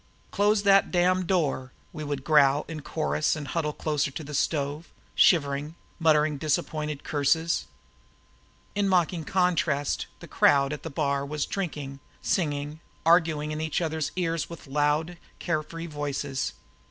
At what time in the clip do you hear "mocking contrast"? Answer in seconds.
8.89-10.07